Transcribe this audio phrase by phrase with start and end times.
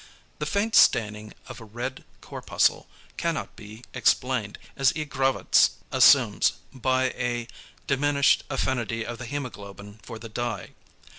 [0.39, 5.05] The faint staining of a red corpuscle cannot be explained, as E.
[5.05, 7.47] Grawitz assumes, by a
[7.85, 10.71] diminished affinity of the hæmoglobin for the dye.